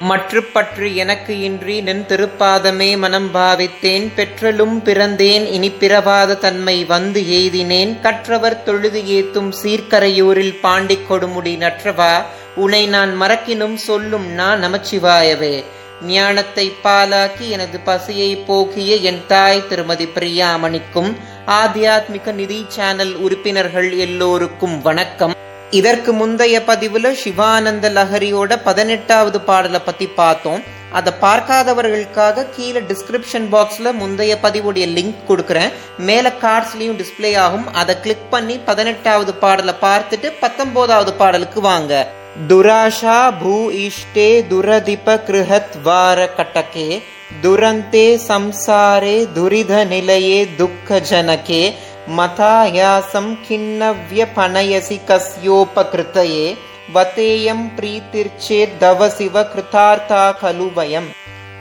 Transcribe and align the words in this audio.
மற்றுப்பற்று 0.00 0.94
எனக்கு 0.94 1.40
இன்றி 1.40 1.80
நின் 1.80 2.04
திருப்பாதமே 2.08 2.98
மனம் 2.98 3.34
பாவித்தேன் 3.34 4.12
பெற்றலும் 4.14 4.82
பிறந்தேன் 4.84 5.44
இனி 5.44 5.70
பிறவாத 5.70 6.34
தன்மை 6.34 6.84
வந்து 6.84 7.20
எய்தினேன். 7.20 8.00
கற்றவர் 8.00 8.62
தொழுது 8.62 9.00
ஏத்தும் 9.00 9.52
சீர்கரையூரில் 9.62 10.60
பாண்டிக் 10.60 11.12
கொடுமுடி 11.12 11.54
நற்றவா? 11.56 12.22
உனை 12.56 12.86
நான் 12.86 13.22
மறக்கினும் 13.22 13.74
சொல்லும் 13.74 14.26
நான் 14.26 14.62
நமச்சிவாயவே. 14.64 15.64
ஞானத்தை 16.02 16.72
பாலாக்கி 16.84 17.48
எனது 17.48 17.80
பசியை 17.80 18.36
போக்கிய 18.36 18.94
என் 18.94 19.22
தாய் 19.26 19.66
திருமதி 19.66 20.04
பிரியாமணிக்கும் 20.04 21.16
ஆத்தியாத்மிக 21.46 22.32
நிதி 22.32 22.64
சேனல் 22.68 23.14
உறுப்பினர்கள் 23.16 23.96
எல்லோருக்கும் 23.96 24.82
வணக்கம். 24.82 25.36
இதற்கு 25.70 26.12
முந்தைய 26.12 26.62
பதிவுல 26.66 27.12
சிவானந்த 27.12 27.90
லஹரியோட 27.90 28.58
பதினெட்டாவது 28.64 29.40
பாடலை 29.40 29.80
பத்தி 29.84 30.06
பார்த்தோம். 30.06 30.62
அதை 30.92 31.12
பார்க்காதவர்களுக்காக 31.20 32.46
கீழே 32.56 32.80
டிஸ்கிரிப்ஷன் 32.80 33.48
பாக்ஸில் 33.52 33.92
முந்தைய 33.92 34.38
பதிவுடைய 34.42 34.86
லிங்க் 34.98 35.14
கொடுக்குறேன். 35.28 35.72
மேலே 35.98 36.28
கார்ட்ஸ்லயும் 36.28 37.04
டிஸ்ப்ளே 37.04 37.36
ஆகும். 37.36 37.74
அதை 37.74 38.00
கிளிக் 38.00 38.30
பண்ணி 38.30 38.58
பதினெட்டாவது 38.58 39.34
பாடலை 39.34 39.74
பார்த்துட்டு 39.82 40.32
பத்தொன்பதாவது 40.40 41.12
பாடலுக்கு 41.12 41.60
வாங்க. 41.60 42.12
துராஷா 42.48 43.34
பூ 43.42 43.70
இஷ்டே 43.70 44.44
துரதிப 44.50 45.20
கிருஹத் 45.28 45.82
வார 45.82 46.30
கட்டகே 46.36 47.02
துரந்தே 47.42 48.20
சம்சாரே 48.28 49.28
துரித 49.32 49.84
நிலையே 49.84 50.48
துக்க 50.56 51.00
ஜனகே 51.10 51.74
மதாயாசம் 52.16 53.32
கிண்ணவ்ய 53.48 54.26
பணயசி 54.36 54.96
கஸ்யோபகிருத்தயே 55.08 56.56
வதேயம் 56.94 57.64
பிரீத்திர்ச்சே 57.76 58.68
தவ 58.78 59.08
சிவ 59.08 59.42
கிருதார்த்தா 59.42 60.22
கலு 60.42 60.68
வயம். 60.76 61.08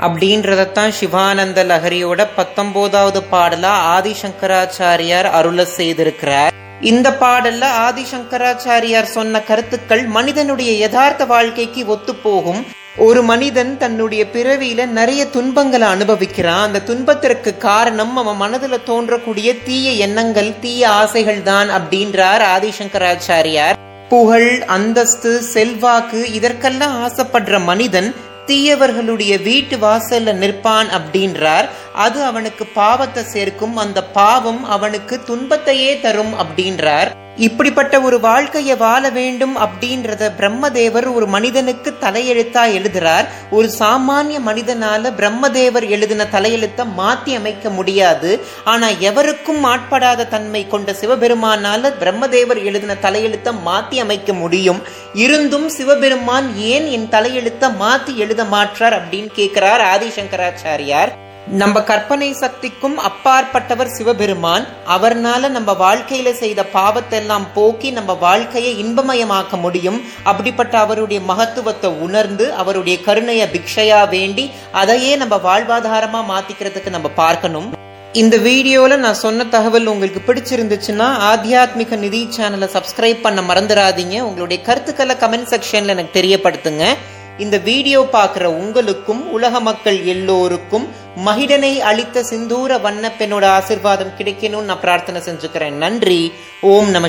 அப்படின்றதத்தான் 0.00 0.88
சிவானந்த 0.88 1.64
லஹரியோட 1.64 2.26
பத்தொன்பதாவது 2.36 3.22
பாடலா 3.32 3.72
ஆதிசங்கராச்சாரியார் 3.96 5.28
அருள 5.30 5.66
செய்திருக்கிறார். 5.76 6.52
இந்த 6.80 7.10
பாடல்ல 7.10 7.64
ஆதிசங்கராச்சாரியார் 7.86 9.14
சொன்ன 9.16 9.40
கருத்துக்கள் 9.40 10.04
மனிதனுடைய 10.06 10.72
யதார்த்த 10.72 11.24
வாழ்க்கைக்கு 11.24 11.86
ஒத்து 11.86 12.14
போகும் 12.14 12.66
ஒரு 12.98 13.22
மனிதன் 13.22 13.78
தன்னுடைய 13.78 14.24
பிறவியில 14.32 14.86
நிறைய 14.86 15.26
துன்பங்களை 15.26 15.88
அனுபவிக்கிறான் 15.88 16.62
அந்த 16.62 16.80
துன்பத்திற்கு 16.80 17.56
காரணம் 17.56 18.16
அவன் 18.16 18.38
மனதுல 18.40 18.76
தோன்றக்கூடிய 18.86 19.62
தீய 19.64 19.90
எண்ணங்கள் 19.90 20.58
தீய 20.60 20.90
ஆசைகள் 20.90 21.42
தான் 21.42 21.70
அப்படின்றார் 21.70 22.42
ஆதிசங்கராச்சாரியார். 22.54 23.74
புகழ் 24.08 24.62
அந்தஸ்து 24.66 25.42
செல்வாக்கு 25.42 26.32
இதற்கெல்லாம் 26.32 26.96
ஆசைப்படுற 27.04 27.64
மனிதன் 27.64 28.14
தீயவர்களுடைய 28.46 29.42
வீட்டு 29.42 29.76
வாசல்ல 29.76 30.34
நிற்பான் 30.42 30.88
அப்படின்றார். 30.98 31.68
அது 31.94 32.22
அவனுக்கு 32.22 32.66
பாவத்தை 32.66 33.22
சேர்க்கும். 33.24 33.76
அந்த 33.76 34.04
பாவம் 34.04 34.64
அவனுக்கு 34.64 35.22
துன்பத்தையே 35.22 36.00
தரும் 36.00 36.34
அப்படின்றார். 36.34 37.10
இப்படிப்பட்ட 37.36 38.00
ஒரு 38.00 38.20
வாழ்க்கையை 38.20 38.76
வாழ 38.76 39.10
வேண்டும் 39.10 39.56
அப்படின்றத 39.56 40.30
பிரம்மதேவர் 40.38 41.14
ஒரு 41.14 41.26
மனிதனுக்கு 41.26 41.94
தலையெழுத்தா 42.00 42.62
எழுதுறார். 42.78 43.26
ஒரு 43.50 43.70
சாமானிய 43.78 44.38
மனிதனால 44.46 45.10
பிரம்மதேவர் 45.20 45.88
எழுதின 45.88 46.24
தலையெழுத்தை 46.24 46.86
மாத்தி 46.98 47.36
அமைக்க 47.36 47.70
முடியாது. 47.70 48.40
ஆனா 48.64 48.88
எவருக்கும் 48.88 49.64
ஆட்படாத 49.64 50.28
தன்மை 50.28 50.66
கொண்ட 50.66 50.92
சிவபெருமானால 50.92 51.92
பிரம்மதேவர் 52.00 52.64
எழுதின 52.64 52.96
தலையெழுத்தை 53.02 53.54
மாத்தி 53.66 53.98
அமைக்க 53.98 54.32
முடியும். 54.32 54.82
இருந்தும் 55.12 55.68
சிவபெருமான் 55.68 56.56
ஏன் 56.56 56.88
என் 56.88 57.08
தலையெழுத்தை 57.10 57.70
மாத்தி 57.80 58.14
எழுத 58.14 58.44
மாற்றார் 58.44 58.98
அப்படின்னு 58.98 59.26
கேட்கிறார் 59.32 59.84
ஆதிசங்கராச்சாரியார். 59.94 61.24
நம்ம 61.50 61.80
கற்பனை 61.80 62.32
சக்திக்கும் 62.32 62.98
அப்பாற்பட்டவர் 62.98 63.86
சிவபெருமான். 63.86 64.66
அவர்னால 64.96 65.48
நம்ம 65.48 65.72
வாழ்க்கையில 65.72 66.32
செய்த 66.32 66.64
பாவத்தை 66.64 67.18
எல்லாம் 67.18 67.46
போக்கி 67.54 67.90
நம்ம 67.90 68.12
வாழ்க்கையை 68.12 68.84
இன்பமயமாக்க 68.84 69.60
முடியும். 69.60 70.02
அப்படிப்பட்ட 70.22 70.78
அவருடைய 70.78 71.22
மகத்துவத்தை 71.24 71.90
உணர்ந்து 71.90 72.52
அவருடைய 72.52 73.00
கருணைய 73.00 73.48
பிக்ஷையா 73.52 74.08
வேண்டி 74.08 74.50
அதையே 74.72 75.16
நம்ம 75.16 75.36
வாழ்வாதாரமா 75.36 76.24
மாத்திக்கிறதுக்கு 76.32 76.90
நம்ம 76.90 77.08
பார்க்கணும். 77.08 77.74
இந்த 78.12 78.36
வீடியோல 78.36 78.96
நான் 78.96 79.14
சொன்ன 79.14 79.44
தகவல் 79.44 79.86
உங்களுக்கு 79.86 80.34
பிடிச்சிருந்துச்சுன்னா 80.34 81.08
ஆத்தியாத்மிக 81.32 81.96
நிதி 81.96 82.28
சேனலை 82.36 82.68
சப்ஸ்கிரைப் 82.76 83.20
பண்ண 83.22 83.40
மறந்துடாதீங்க. 83.40 84.20
உங்களுடைய 84.20 84.62
கருத்துக்களை 84.62 85.16
கமெண்ட் 85.20 85.52
செக்ஷன்ல 85.52 85.86
எனக்கு 85.86 86.22
தெரியப்படுத்துங்க. 86.22 86.96
இந்த 87.38 87.58
வீடியோ 87.58 88.00
பார்க்குற 88.12 88.44
உங்களுக்கும் 88.44 89.32
உலக 89.32 89.60
மக்கள் 89.60 90.04
எல்லோருக்கும் 90.04 90.86
மகிடனை 91.26 91.78
அளித்த 91.78 92.22
சிந்தூர 92.22 92.80
வண்ண 92.80 93.12
பெண்ணோட 93.18 93.46
ஆசிர்வாதம் 93.58 94.14
கிடைக்கணும்னு 94.18 94.62
நான் 94.62 94.80
பிரார்த்தனை 94.80 95.20
செஞ்சுக்கிறேன். 95.20 95.76
நன்றி. 95.84 96.32
ஓம் 96.60 96.88
நம 96.88 97.04